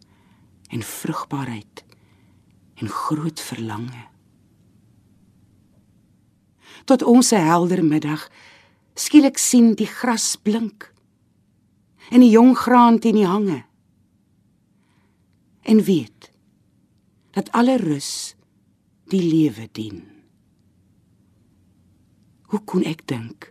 en 0.68 0.82
vrugbaarheid 0.82 1.84
en 2.78 2.88
groot 2.88 3.40
verlange 3.40 4.14
tot 6.84 7.02
ons 7.02 7.32
'n 7.32 7.46
helder 7.50 7.84
middag 7.84 8.28
skielik 8.94 9.38
sien 9.38 9.74
die 9.74 9.86
gras 9.86 10.36
blink 10.36 10.92
en 12.10 12.20
die 12.20 12.30
jong 12.30 12.56
graan 12.56 12.98
teen 12.98 13.14
die 13.14 13.26
hange 13.26 13.64
en 15.64 15.82
weet 15.88 16.30
dat 17.34 17.50
alle 17.56 17.76
rus 17.80 18.34
die 19.10 19.22
lewe 19.22 19.68
dien. 19.72 20.04
Hoe 22.52 22.60
kon 22.64 22.84
ek 22.86 23.06
dink 23.10 23.50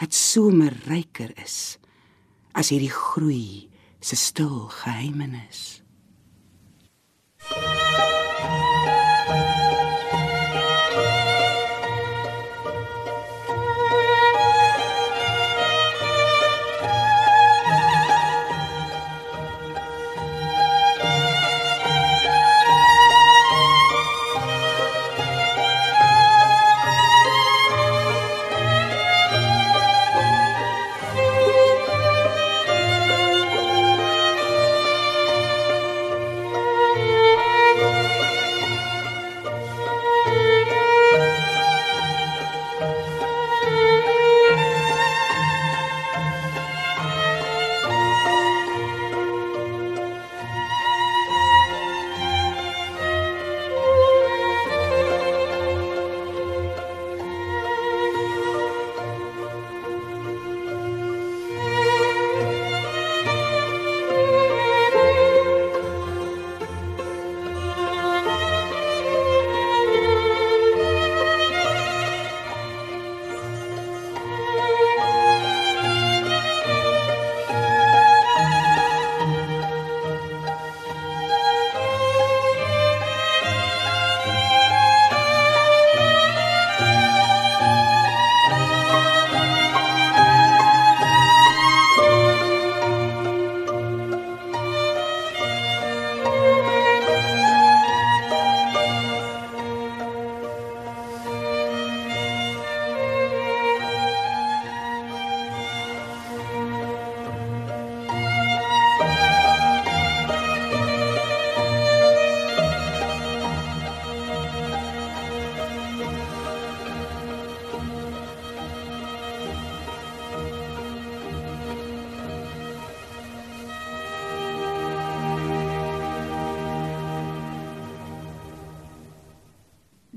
dat 0.00 0.16
somer 0.16 0.74
ryker 0.88 1.32
is 1.40 1.76
as 2.56 2.72
hierdie 2.72 2.92
groei 2.92 3.68
se 4.00 4.16
stil 4.16 4.66
geheimenis 4.82 5.64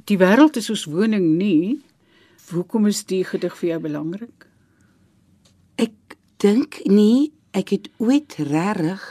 Die 0.10 0.18
wêreld 0.18 0.58
is 0.58 0.72
ons 0.74 0.88
woning 0.90 1.36
nie. 1.38 1.78
Hoekom 2.50 2.88
is 2.90 3.04
die 3.06 3.22
gedig 3.30 3.54
vir 3.60 3.68
jou 3.70 3.80
belangrik? 3.84 4.46
Ek 5.78 6.16
dink 6.42 6.80
nie 6.90 7.30
ek 7.54 7.74
het 7.76 7.90
ooit 8.02 8.34
regtig 8.50 9.04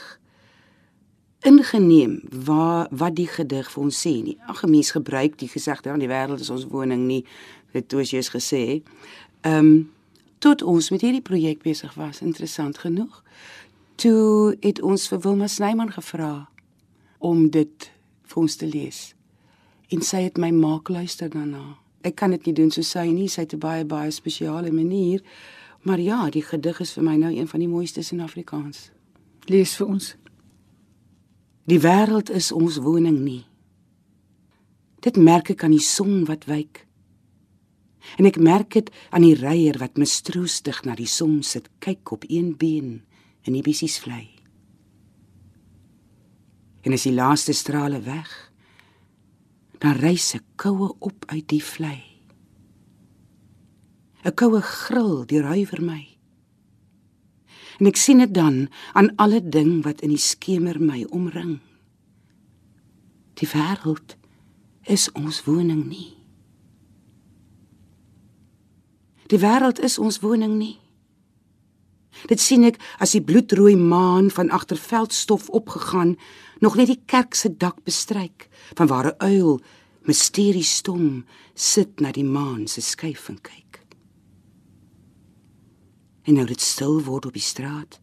ingeneem 1.47 2.17
waar 2.47 2.89
wat 2.91 3.15
die 3.15 3.29
gedig 3.31 3.71
vir 3.71 3.83
ons 3.85 4.01
sê 4.03 4.17
nie. 4.25 4.35
Ag 4.51 4.65
mens 4.67 4.91
gebruik 4.95 5.37
die 5.39 5.51
gesegde 5.51 5.93
aan 5.93 6.03
die 6.03 6.11
wêreld 6.11 6.43
is 6.43 6.51
ons 6.51 6.67
woning 6.71 7.05
nie, 7.07 7.21
het 7.77 7.87
Tosius 7.89 8.33
gesê. 8.35 8.81
Ehm 9.47 9.71
um, 9.71 9.79
tot 10.39 10.63
ons 10.63 10.91
met 10.95 11.03
hierdie 11.03 11.23
projek 11.23 11.65
besig 11.67 11.95
was, 11.99 12.21
interessant 12.23 12.79
genoeg. 12.79 13.23
Toe 13.99 14.55
het 14.63 14.79
ons 14.83 15.09
vir 15.11 15.23
Wilma 15.27 15.51
Snyman 15.51 15.91
gevra 15.91 16.49
om 17.19 17.49
dit 17.51 17.91
vir 18.31 18.43
ons 18.43 18.57
te 18.57 18.67
lees 18.71 19.18
en 19.89 20.03
sy 20.03 20.23
het 20.27 20.39
my 20.39 20.51
maak 20.53 20.89
luister 20.89 21.31
daarna. 21.33 21.79
Ek 22.05 22.17
kan 22.17 22.31
dit 22.31 22.47
nie 22.47 22.55
doen 22.55 22.71
so 22.71 22.83
sy 22.83 23.07
nie, 23.11 23.29
sy 23.29 23.41
het 23.43 23.55
'n 23.55 23.59
baie 23.59 23.85
baie 23.85 24.11
spesiale 24.11 24.73
manier. 24.73 25.23
Maar 25.83 26.01
ja, 26.01 26.31
die 26.31 26.43
gedig 26.43 26.81
is 26.81 26.93
vir 26.93 27.05
my 27.05 27.17
nou 27.17 27.33
een 27.33 27.49
van 27.49 27.61
die 27.61 27.69
mooistes 27.69 28.13
in 28.13 28.21
Afrikaans. 28.21 28.91
Lees 29.47 29.77
vir 29.77 29.87
ons. 29.87 30.17
Die 31.65 31.81
wêreld 31.81 32.31
is 32.31 32.53
ons 32.53 32.77
woning 32.77 33.21
nie. 33.21 33.45
Dit 35.01 35.17
merk 35.17 35.51
ek 35.51 35.65
aan 35.65 35.71
die 35.71 35.85
son 35.85 36.25
wat 36.25 36.45
wyk. 36.45 36.87
En 38.17 38.25
ek 38.25 38.39
merk 38.41 38.73
dit 38.73 38.91
aan 39.11 39.23
die 39.23 39.35
reier 39.35 39.79
wat 39.79 39.97
mistroostig 39.97 40.83
na 40.85 40.95
die 40.95 41.07
son 41.07 41.43
sit 41.43 41.69
kyk 41.79 42.13
op 42.13 42.25
een 42.29 42.57
been 42.57 43.03
en 43.43 43.53
die 43.53 43.63
bissies 43.63 43.99
vlei. 43.99 44.29
En 46.83 46.93
as 46.93 47.03
die 47.03 47.13
laaste 47.13 47.53
strale 47.53 48.01
weg, 48.01 48.48
dan 49.79 49.93
reis 49.93 50.35
'n 50.35 50.45
koue 50.57 50.95
op 50.99 51.25
uit 51.27 51.49
die 51.49 51.65
vlei. 51.65 52.03
'n 54.25 54.35
koue 54.35 54.61
gril 54.61 55.27
deurhuiwer 55.27 55.83
my. 55.83 56.19
En 57.79 57.87
ek 57.87 57.97
sien 57.97 58.19
dit 58.19 58.35
dan 58.35 58.69
aan 58.93 59.15
alle 59.17 59.49
ding 59.49 59.85
wat 59.85 60.01
in 60.01 60.09
die 60.09 60.19
skemer 60.19 60.83
my 60.83 61.07
omring. 61.11 61.59
Die 63.35 63.49
wêreld 63.49 64.17
is 64.83 65.13
ons 65.13 65.45
woning 65.45 65.87
nie. 65.87 66.17
Die 69.27 69.39
wêreld 69.39 69.79
is 69.79 69.99
ons 69.99 70.19
woning 70.25 70.57
nie. 70.59 70.79
Dit 72.27 72.41
sien 72.43 72.65
ek 72.67 72.81
as 72.99 73.15
die 73.15 73.23
bloedrooi 73.23 73.77
maan 73.77 74.33
van 74.35 74.51
agter 74.51 74.81
veldstof 74.81 75.49
opgegaan, 75.55 76.17
nog 76.61 76.77
net 76.77 76.87
die 76.87 77.03
kerk 77.07 77.35
se 77.35 77.57
dak 77.57 77.83
bestryk, 77.85 78.49
van 78.75 78.87
waar 78.87 79.07
'n 79.07 79.19
uil 79.19 79.61
misterie 80.03 80.63
stom 80.65 81.25
sit 81.55 82.01
na 82.01 82.13
die 82.13 82.25
maan 82.25 82.67
se 82.67 82.81
skyf 82.81 83.29
en 83.29 83.41
kyk. 83.41 83.87
En 86.23 86.35
nou 86.35 86.47
dit 86.47 86.61
stil 86.61 87.03
word 87.03 87.27
op 87.27 87.33
die 87.33 87.43
straat, 87.43 88.01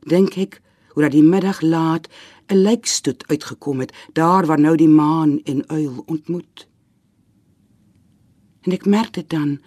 dink 0.00 0.36
ek 0.36 0.60
hoe 0.92 1.02
dat 1.02 1.12
die 1.12 1.22
middag 1.22 1.60
laat 1.60 2.08
'n 2.48 2.62
lijkstoet 2.62 3.26
uitgekom 3.26 3.80
het 3.80 3.92
daar 4.12 4.46
waar 4.46 4.60
nou 4.60 4.76
die 4.76 4.88
maan 4.88 5.40
en 5.42 5.68
uil 5.68 6.02
ontmoet. 6.06 6.68
En 8.60 8.72
ek 8.72 8.86
merk 8.86 9.12
dit 9.12 9.30
dan 9.30 9.60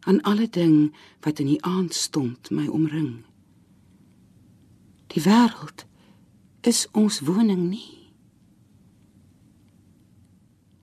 aan 0.00 0.20
alle 0.22 0.48
ding 0.50 0.96
wat 1.20 1.38
in 1.38 1.46
die 1.46 1.62
aand 1.62 1.94
stond 1.94 2.50
my 2.50 2.66
omring. 2.66 3.24
Die 5.06 5.22
wêreld 5.22 5.86
is 6.66 6.86
ons 6.92 7.20
woning 7.26 7.68
nie. 7.70 7.98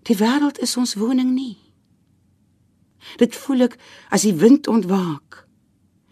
Die 0.09 0.17
wêreld 0.17 0.59
is 0.63 0.75
ons 0.77 0.95
woning 0.97 1.33
nie. 1.35 1.57
Dit 3.21 3.35
voel 3.37 3.67
ek 3.69 3.77
as 4.13 4.25
die 4.27 4.35
wind 4.35 4.67
ontwaak. 4.67 5.45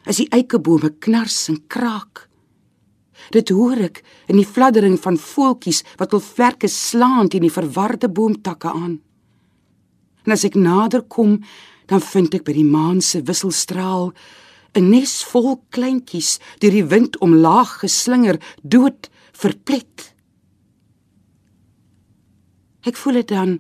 As 0.07 0.21
die 0.21 0.29
eikebome 0.31 0.93
knars 1.03 1.47
en 1.51 1.59
kraak. 1.67 2.27
Dit 3.33 3.51
hoor 3.51 3.79
ek 3.89 4.03
in 4.31 4.37
die 4.39 4.47
fladdering 4.47 4.95
van 5.01 5.17
voeltjies 5.19 5.83
wat 5.99 6.13
hul 6.15 6.23
vlerke 6.23 6.69
slaan 6.71 7.27
teen 7.31 7.43
die 7.43 7.53
verwarde 7.53 8.07
boomtakke 8.07 8.71
aan. 8.71 8.99
En 10.27 10.35
as 10.35 10.45
ek 10.47 10.55
nader 10.59 11.03
kom, 11.07 11.39
dan 11.87 12.03
vind 12.03 12.35
ek 12.37 12.45
by 12.47 12.55
die 12.55 12.67
maan 12.67 13.01
se 13.01 13.23
wisselstraal 13.23 14.13
'n 14.77 14.89
nes 14.91 15.23
vol 15.31 15.63
kleintjies 15.73 16.37
deur 16.61 16.71
die 16.71 16.85
wind 16.85 17.17
omlaag 17.17 17.79
geslinger, 17.81 18.37
dood 18.61 19.09
verplet. 19.37 20.07
Ek 22.87 22.97
voel 22.97 23.21
dit 23.21 23.33
dan 23.33 23.57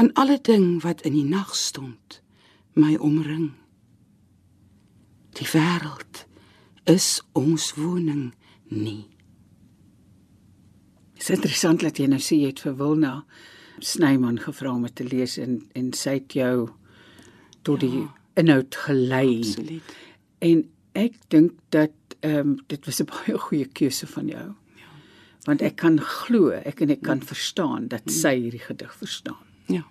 aan 0.00 0.12
alle 0.18 0.38
ding 0.42 0.80
wat 0.84 1.04
in 1.06 1.14
die 1.18 1.26
nag 1.28 1.54
stond, 1.56 2.20
my 2.72 2.96
omring. 2.96 3.52
Die 5.36 5.46
wêreld 5.52 6.24
is 6.88 7.20
ons 7.36 7.74
woning 7.76 8.30
nie. 8.72 9.06
Dit 11.14 11.28
is 11.28 11.34
interessant 11.36 11.84
dat 11.84 12.00
jy 12.00 12.08
nou 12.08 12.20
sê 12.22 12.40
jy 12.40 12.54
het 12.54 12.62
vir 12.64 12.78
Wilna 12.78 13.14
Snyman 13.80 14.40
gevra 14.40 14.72
om 14.72 14.86
te 14.88 15.04
lees 15.04 15.36
en 15.40 15.60
en 15.76 15.92
sy 15.96 16.18
het 16.18 16.36
jou 16.36 16.70
tot 17.64 17.80
die 17.84 17.92
ja, 17.92 18.08
inhoud 18.40 18.76
gelei. 18.86 19.40
Absoluut. 19.44 19.94
En 20.40 20.64
ek 20.96 21.16
dink 21.32 21.58
dat 21.76 21.92
ehm 22.20 22.38
um, 22.38 22.58
dit 22.66 22.84
was 22.84 23.00
'n 23.00 23.08
baie 23.08 23.38
goeie 23.38 23.66
keuse 23.66 24.06
van 24.06 24.26
jou. 24.26 24.48
Ja. 24.76 24.90
Want 25.44 25.62
ek 25.62 25.76
kan 25.76 26.00
glo, 26.00 26.50
ek 26.50 26.80
en 26.80 26.90
ek 26.90 27.02
kan 27.02 27.18
ja. 27.18 27.24
verstaan 27.24 27.88
dat 27.88 28.02
ja. 28.04 28.12
sy 28.12 28.34
hierdie 28.40 28.64
gedig 28.66 28.94
verstaan. 28.94 29.46
Ja. 29.66 29.84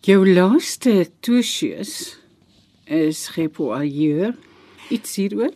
Jou 0.00 0.28
laaste 0.28 1.10
toesies 1.20 2.18
is 2.84 3.34
Repo 3.34 3.72
Ailleurs. 3.72 4.36
Iets 4.88 5.16
hieroor? 5.16 5.52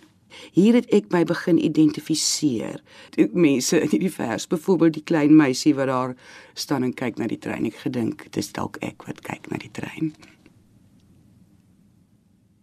Hier 0.53 0.75
het 0.75 0.88
ek 0.95 1.11
my 1.12 1.25
begin 1.29 1.59
identifiseer. 1.59 2.81
Ek 3.16 3.35
mense 3.37 3.79
in 3.81 3.90
hierdie 3.92 4.12
vers, 4.12 4.47
byvoorbeeld 4.51 4.99
die 4.99 5.05
klein 5.07 5.37
meisie 5.37 5.75
wat 5.77 5.90
daar 5.90 6.14
staan 6.55 6.87
en 6.87 6.95
kyk 6.97 7.19
na 7.21 7.29
die 7.31 7.40
trein, 7.40 7.66
ek 7.69 7.81
gedink 7.87 8.27
dit 8.29 8.40
is 8.40 8.53
dalk 8.57 8.79
ek 8.85 9.07
wat 9.09 9.23
kyk 9.27 9.51
na 9.51 9.61
die 9.61 9.73
trein. 9.73 10.12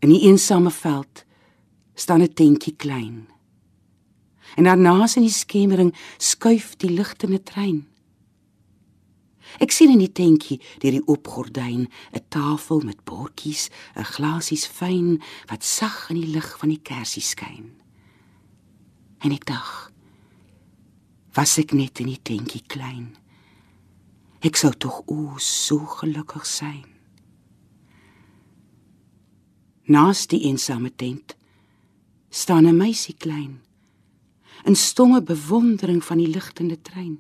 In 0.04 0.12
die 0.12 0.24
eensame 0.28 0.72
veld 0.74 1.24
staan 1.94 2.22
'n 2.22 2.34
tentjie 2.34 2.76
klein. 2.76 3.28
En 4.56 4.64
daarnaas 4.64 5.16
in 5.16 5.22
die 5.22 5.32
skemering 5.32 5.96
skuif 6.18 6.76
die 6.76 6.90
ligtende 6.90 7.44
trein. 7.44 7.88
Ek 9.60 9.72
sien 9.72 9.92
in 9.92 10.02
die 10.02 10.12
tentjie 10.12 10.62
deur 10.82 10.92
die 10.92 11.08
oop 11.08 11.28
gordyn 11.28 11.88
'n 12.14 12.26
tafel 12.30 12.80
met 12.80 13.04
bordjies, 13.04 13.70
'n 13.96 14.04
glasies 14.04 14.66
fyn 14.66 15.22
wat 15.50 15.64
sag 15.64 16.10
in 16.10 16.22
die 16.22 16.32
lig 16.32 16.58
van 16.60 16.70
die 16.70 16.82
kersie 16.82 17.22
skyn. 17.22 17.72
En 19.20 19.32
ek 19.32 19.46
dink, 19.46 19.92
was 21.34 21.58
ek 21.58 21.74
net 21.74 22.00
in 22.00 22.08
die 22.08 22.22
tentjie 22.22 22.64
klein. 22.68 23.18
Ek 24.42 24.56
sou 24.56 24.72
tog 24.72 25.02
o 25.08 25.38
so 25.38 25.78
gelukkig 25.78 26.46
sein. 26.46 26.86
Naast 29.84 30.30
die 30.30 30.44
eensame 30.48 30.96
tent 30.96 31.36
staan 32.34 32.66
'n 32.66 32.78
meisie 32.78 33.16
klein 33.18 33.62
in 34.66 34.76
stomme 34.76 35.22
bewondering 35.22 36.04
van 36.04 36.18
die 36.18 36.28
ligtende 36.28 36.82
trein. 36.82 37.20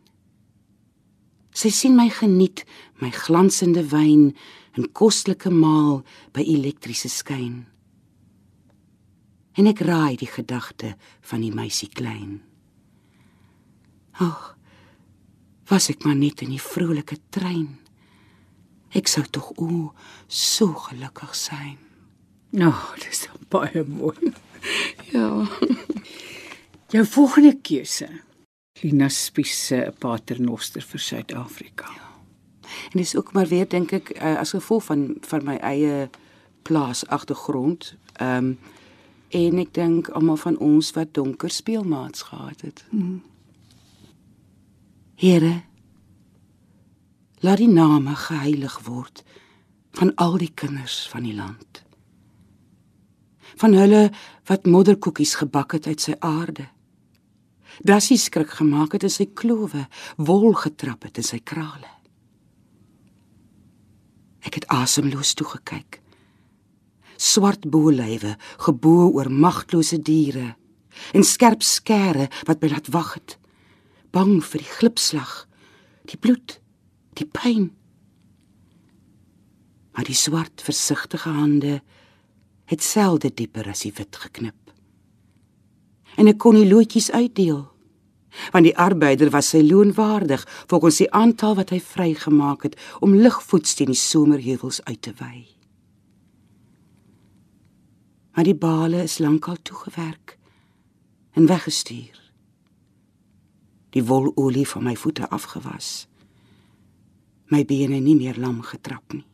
Sy 1.53 1.69
sien 1.69 1.95
my 1.95 2.09
geniet 2.09 2.63
my 3.01 3.11
glansende 3.11 3.83
wyn 3.91 4.31
en 4.73 4.91
kostelike 4.91 5.51
maal 5.51 6.01
by 6.33 6.41
elektriese 6.41 7.11
skyn. 7.11 7.65
En 9.53 9.69
ek 9.69 9.83
raai 9.85 10.15
die 10.17 10.29
gedagte 10.31 10.95
van 11.21 11.43
die 11.45 11.53
meisie 11.53 11.89
klein. 11.93 12.41
Ag, 14.23 14.55
was 15.69 15.89
ek 15.89 16.07
maar 16.07 16.17
net 16.17 16.41
in 16.41 16.49
die 16.55 16.61
vrolike 16.61 17.19
trein. 17.29 17.77
Ek 18.93 19.07
sou 19.07 19.23
tog 19.29 19.51
o 19.57 19.93
so 20.27 20.73
gelukkig 20.87 21.35
sein. 21.35 21.77
Nou, 22.53 22.69
oh, 22.69 22.97
dis 23.01 23.27
baie 23.49 23.83
mooi. 23.83 24.33
ja. 25.15 25.47
Jou 26.93 27.05
volgende 27.05 27.57
keuse. 27.61 28.09
Lina 28.81 29.09
Spies 29.09 29.65
se 29.67 29.93
paternoster 29.99 30.81
vir 30.81 30.99
Suid-Afrika. 30.99 31.89
Ja. 31.95 32.09
En 32.91 32.97
dis 32.97 33.15
ook 33.15 33.33
maar 33.33 33.47
weer 33.47 33.67
dink 33.69 33.91
ek 33.91 34.13
uh, 34.15 34.37
as 34.39 34.53
gevolg 34.55 34.83
van 34.89 35.15
van 35.21 35.43
my 35.45 35.57
eie 35.61 36.09
plaas 36.61 37.05
agtergrond. 37.07 37.95
Ehm 38.13 38.53
um, 38.53 38.57
en 39.33 39.57
ek 39.57 39.71
dink 39.73 40.11
almal 40.13 40.37
van 40.37 40.57
ons 40.61 40.91
wat 40.93 41.13
donker 41.17 41.49
speelmaats 41.49 42.21
gehad 42.21 42.61
het. 42.61 42.83
Mm. 42.89 43.23
Here 45.17 45.63
laat 47.41 47.57
die 47.57 47.71
name 47.71 48.13
geheilig 48.15 48.77
word 48.85 49.23
van 49.97 50.13
al 50.15 50.37
die 50.37 50.51
kinders 50.53 51.07
van 51.09 51.25
die 51.25 51.33
land 51.33 51.82
van 53.61 53.75
hulle 53.77 54.03
wat 54.49 54.65
modderkoekies 54.69 55.35
gebak 55.41 55.77
het 55.77 55.87
uit 55.87 56.01
sy 56.01 56.15
aarde. 56.19 56.67
Dassie 57.81 58.17
skrik 58.21 58.53
gemaak 58.59 58.93
het 58.93 59.05
in 59.07 59.13
sy 59.13 59.25
klowe, 59.33 59.87
wol 60.17 60.53
getrap 60.53 61.07
het 61.07 61.17
in 61.17 61.25
sy 61.25 61.39
krale. 61.41 61.89
Ek 64.43 64.59
het 64.59 64.67
asemloos 64.73 65.33
toe 65.39 65.47
gekyk. 65.55 66.01
Swart 67.17 67.65
boelywe, 67.71 68.35
gebo 68.65 69.07
oor 69.13 69.29
magtelose 69.31 70.01
diere 70.01 70.53
en 71.13 71.23
skerp 71.25 71.63
skere 71.65 72.27
wat 72.45 72.61
my 72.61 72.69
laat 72.69 72.89
wag 72.93 73.15
het, 73.17 73.37
bang 74.13 74.43
vir 74.45 74.61
die 74.61 74.73
glipslag, 74.77 75.31
die 76.09 76.19
bloed, 76.21 76.59
die 77.17 77.25
pyn. 77.25 77.71
Maar 79.93 80.05
die 80.05 80.17
swart 80.17 80.61
versigtige 80.65 81.33
hande 81.33 81.79
het 82.65 82.83
selde 82.83 83.31
dieper 83.33 83.67
as 83.69 83.83
die 83.85 83.93
wit 83.95 84.15
geknip. 84.15 84.73
En 86.15 86.29
ek 86.29 86.39
kon 86.41 86.57
die 86.57 86.67
loetjies 86.69 87.11
uitdeel. 87.11 87.65
Want 88.53 88.65
die 88.65 88.77
arbeider 88.77 89.29
was 89.33 89.51
sy 89.53 89.61
loon 89.61 89.93
waardig 89.93 90.45
volgens 90.67 90.97
die 91.03 91.11
aantal 91.13 91.55
wat 91.59 91.69
hy 91.73 91.79
vrygemaak 91.81 92.63
het 92.65 92.77
om 92.99 93.13
ligvoets 93.15 93.75
teen 93.77 93.93
die 93.93 93.99
somerheuwels 93.99 94.81
uit 94.89 95.01
te 95.01 95.13
wy. 95.19 95.45
Maar 98.33 98.47
die 98.49 98.57
bale 98.57 99.03
is 99.05 99.19
lankal 99.21 99.59
toegewerk 99.61 100.37
en 101.37 101.45
weggestuur. 101.45 102.17
Die 103.93 104.03
wololie 104.03 104.65
van 104.67 104.83
my 104.89 104.95
voete 104.97 105.29
afgewas. 105.29 106.07
My 107.53 107.61
bene 107.65 107.99
nie 108.01 108.15
meer 108.17 108.39
lam 108.41 108.63
getrap 108.65 109.13
nie. 109.13 109.25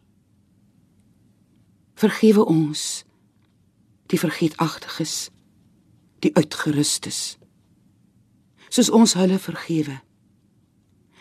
Vergewe 2.00 2.44
ons 2.48 3.06
die 4.10 4.20
vergeetachtiges, 4.20 5.30
die 6.26 6.34
uitgerustes. 6.36 7.38
Soos 8.70 8.90
ons 8.90 9.14
hulle 9.18 9.40
vergewe. 9.40 10.00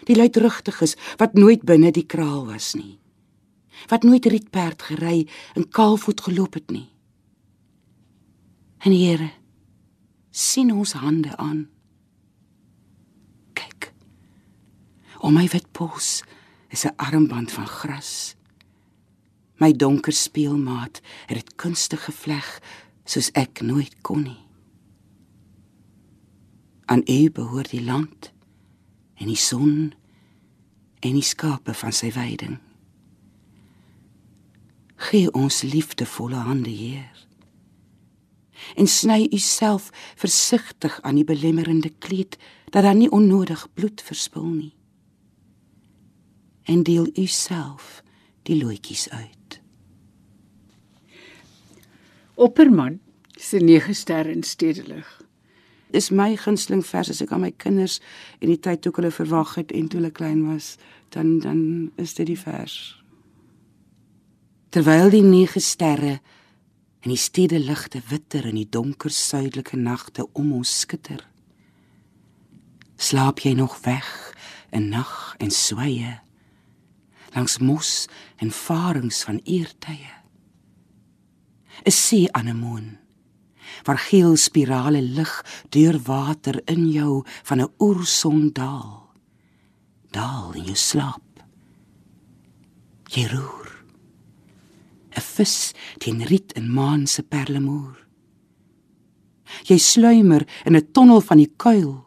Die 0.08 0.16
luidrugtiges 0.16 0.96
wat 1.20 1.36
nooit 1.36 1.62
binne 1.68 1.92
die 1.92 2.06
kraal 2.06 2.46
was 2.48 2.74
nie. 2.74 2.98
wat 3.86 4.02
nooit 4.02 4.26
rietperd 4.26 4.82
gery 4.82 5.28
en 5.54 5.68
kaalvoet 5.68 6.20
geloop 6.20 6.54
het 6.54 6.70
nie. 6.70 6.88
En 8.78 8.92
Here, 8.92 9.30
sien 10.30 10.72
ons 10.72 10.92
hande 10.92 11.36
aan. 11.36 11.68
Kyk. 13.52 13.92
Om 15.18 15.34
my 15.34 15.46
wit 15.52 15.70
pos 15.72 16.22
is 16.70 16.84
'n 16.84 16.96
armband 16.96 17.52
van 17.52 17.66
gras. 17.66 18.34
My 19.58 19.72
donker 19.72 20.12
speelmaat 20.12 21.00
het 21.26 21.34
dit 21.34 21.54
kunstig 21.58 22.04
gevleg 22.04 22.46
soos 23.08 23.30
ek 23.34 23.60
nooit 23.66 23.96
kon 24.06 24.22
nie. 24.22 24.42
Aan 26.86 27.02
U 27.04 27.30
behoort 27.34 27.72
die 27.74 27.82
land 27.82 28.30
en 29.18 29.26
die 29.26 29.36
son 29.36 29.94
en 31.02 31.14
die 31.18 31.26
skape 31.26 31.74
van 31.74 31.92
sy 31.92 32.12
weiding. 32.14 32.58
Gee 35.08 35.30
ons 35.34 35.62
liefdevolle 35.62 36.38
hande, 36.46 36.70
Heer. 36.70 37.26
En 38.78 38.86
sny 38.90 39.26
U 39.30 39.38
self 39.42 39.90
versigtig 40.18 41.00
aan 41.02 41.18
die 41.18 41.26
belemmerende 41.26 41.90
kleed 41.98 42.38
dat 42.70 42.82
daar 42.82 42.98
nie 42.98 43.10
onnodig 43.10 43.66
bloed 43.74 44.02
verspil 44.02 44.50
nie. 44.50 44.74
En 46.62 46.82
deel 46.82 47.10
U 47.14 47.26
self 47.26 48.02
die 48.42 48.58
loetjies 48.62 49.08
uit. 49.10 49.37
Opperman 52.38 53.00
se 53.38 53.58
nege 53.58 53.92
ster 53.92 54.28
in 54.30 54.42
stedelig. 54.46 55.08
Dis 55.90 56.10
my 56.10 56.36
gunsteling 56.36 56.84
vers 56.86 57.10
as 57.10 57.22
ek 57.24 57.32
aan 57.34 57.42
my 57.46 57.50
kinders 57.56 57.98
en 58.38 58.50
die 58.52 58.60
tyd 58.62 58.84
toe 58.84 58.92
hulle 58.94 59.10
verwag 59.14 59.56
het 59.58 59.72
en 59.74 59.88
toe 59.88 59.98
hulle 59.98 60.14
klein 60.14 60.44
was, 60.46 60.76
dan 61.14 61.38
dan 61.42 61.60
is 61.98 62.14
dit 62.14 62.28
die 62.30 62.38
vers. 62.38 62.76
Terwyl 64.70 65.10
die 65.10 65.24
nege 65.24 65.60
sterre 65.64 66.18
en 67.00 67.10
die 67.10 67.18
stede 67.18 67.58
ligte 67.58 68.02
witter 68.10 68.46
in 68.46 68.60
die 68.60 68.68
donker 68.68 69.10
suidelike 69.10 69.80
nagte 69.80 70.28
om 70.36 70.52
ons 70.60 70.78
skitter. 70.84 71.24
Slaap 72.98 73.42
jy 73.42 73.56
nog 73.58 73.78
weg 73.86 74.08
in 74.70 74.90
nag 74.92 75.34
en 75.38 75.50
sweye 75.50 76.18
langs 77.34 77.58
mos 77.58 78.06
en 78.42 78.50
farings 78.50 79.22
van 79.22 79.40
eertye? 79.44 80.17
'n 81.84 81.90
See 81.90 82.32
anemoon 82.32 82.98
waar 83.84 83.98
geel 83.98 84.36
spirale 84.36 85.02
lig 85.02 85.44
deur 85.68 85.98
water 86.04 86.60
in 86.64 86.88
jou 86.90 87.24
van 87.42 87.60
'n 87.60 87.72
oerson 87.78 88.50
daal. 88.52 89.14
Daal 90.10 90.54
in 90.54 90.64
jou 90.64 90.76
slaap. 90.76 91.22
Jy 93.04 93.26
roer. 93.26 93.84
'n 95.16 95.20
Vis 95.20 95.72
teen 95.98 96.24
riet 96.24 96.52
en 96.52 96.72
maan 96.72 97.06
se 97.06 97.22
perlemoer. 97.22 98.06
Jy 99.62 99.78
sluimer 99.78 100.46
in 100.64 100.76
'n 100.76 100.92
tonnel 100.92 101.20
van 101.20 101.36
die 101.36 101.52
kuil. 101.56 102.04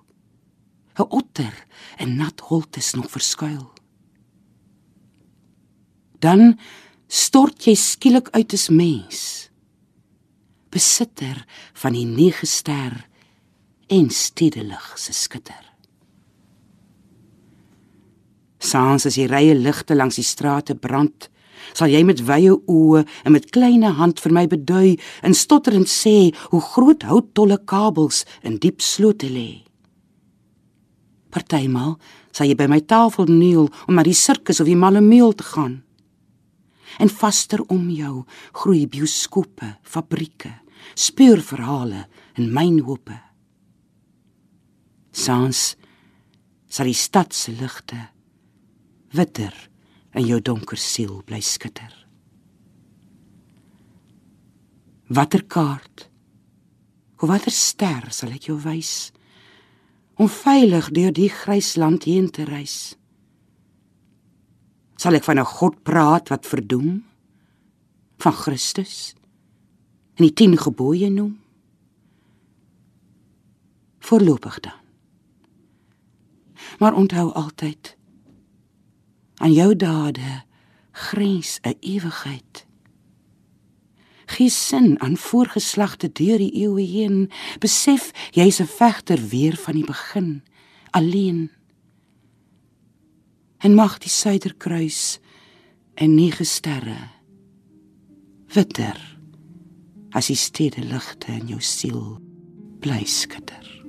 'n 0.97 1.09
Otter 1.09 1.65
en 1.97 2.15
nat 2.15 2.39
holtes 2.39 2.93
nog 2.93 3.09
verskuil. 3.11 3.73
Dan 6.19 6.59
stort 7.07 7.63
jy 7.63 7.75
skielik 7.75 8.29
uit 8.29 8.53
as 8.53 8.69
mens 8.69 9.50
besitter 10.71 11.43
van 11.83 11.95
die 11.97 12.07
nege 12.07 12.47
ster 12.47 12.95
en 13.91 14.09
stedelig 14.09 14.93
se 14.95 15.13
skitter. 15.13 15.59
Saans 18.61 19.07
as 19.09 19.17
die 19.17 19.27
rye 19.27 19.55
ligte 19.57 19.97
langs 19.97 20.19
die 20.19 20.25
strate 20.25 20.77
brand, 20.77 21.27
sal 21.73 21.91
jy 21.91 22.01
met 22.05 22.21
wye 22.27 22.53
oë 22.53 23.03
en 23.25 23.35
met 23.35 23.49
kleine 23.53 23.91
hand 23.97 24.21
vir 24.21 24.33
my 24.35 24.45
bedui 24.49 24.95
en 25.25 25.35
stotterend 25.37 25.89
sê 25.89 26.31
hoe 26.53 26.61
groot 26.71 27.05
houttolle 27.09 27.59
kabels 27.69 28.23
in 28.47 28.59
diep 28.61 28.81
slote 28.85 29.29
lê. 29.29 29.63
Partymal 31.31 31.95
sal 32.35 32.49
jy 32.49 32.57
by 32.59 32.67
my 32.71 32.81
tafel 32.83 33.29
kniel 33.29 33.69
om 33.87 33.95
na 33.97 34.05
die 34.07 34.17
sirkus 34.17 34.61
of 34.63 34.69
die 34.69 34.79
malemeel 34.79 35.33
te 35.37 35.47
gaan 35.47 35.81
en 36.99 37.09
vaster 37.09 37.61
om 37.71 37.85
jou 37.89 38.25
groei 38.51 38.83
bioskope, 38.91 39.77
fabrieke, 39.81 40.51
speurverhale 40.95 42.05
en 42.35 42.53
mynhope. 42.53 43.17
Sans 45.11 45.59
sal 46.71 46.87
die 46.87 46.97
stad 46.97 47.33
se 47.35 47.51
ligte 47.51 47.99
witter 49.11 49.55
in 50.15 50.27
jou 50.27 50.39
donker 50.39 50.79
siel 50.79 51.19
bly 51.27 51.41
skitter. 51.43 51.91
Watter 55.11 55.43
kaart? 55.43 56.07
Hoe 57.19 57.29
watter 57.29 57.51
ster 57.51 58.07
sal 58.15 58.31
ek 58.33 58.47
jou 58.49 58.57
wys 58.63 59.11
om 60.21 60.29
veilig 60.29 60.91
deur 60.93 61.13
die 61.15 61.29
grys 61.33 61.75
land 61.81 62.05
heen 62.07 62.29
te 62.31 62.45
reis? 62.47 62.95
Sal 65.01 65.17
ek 65.17 65.25
van 65.25 65.39
'n 65.39 65.53
God 65.57 65.83
praat 65.83 66.29
wat 66.29 66.45
verdoem? 66.45 67.03
Van 68.21 68.33
Christus? 68.33 69.15
En 70.21 70.27
die 70.27 70.35
10 70.35 70.57
gebooie 70.57 71.09
noem? 71.09 71.39
Voorlopig 73.99 74.59
dan. 74.59 74.77
Maar 76.79 76.93
onthou 76.93 77.31
altyd 77.33 77.97
aan 79.35 79.53
jou 79.53 79.75
dade 79.75 80.43
grens 80.91 81.59
'n 81.61 81.77
ewigheid. 81.79 82.67
Gee 84.25 84.49
sin 84.49 84.99
aan 84.99 85.17
voorgeslagte 85.17 86.11
deur 86.11 86.37
die 86.37 86.53
eeue 86.53 86.85
heen, 86.85 87.31
besef 87.59 88.11
jy's 88.31 88.59
'n 88.61 88.67
vegter 88.67 89.27
weer 89.27 89.55
van 89.55 89.73
die 89.73 89.85
begin, 89.85 90.43
alleen 90.89 91.51
en 93.57 93.73
mag 93.73 93.97
die 93.97 94.09
suiderkruis 94.09 95.19
en 95.93 96.15
nege 96.15 96.43
sterre 96.43 97.09
witter 98.47 99.10
as 100.11 100.27
die 100.27 100.39
stede 100.39 100.83
ligte 100.83 101.31
in 101.31 101.47
jou 101.47 101.61
siel 101.61 102.17
bly 102.83 103.03
skitter 103.05 103.80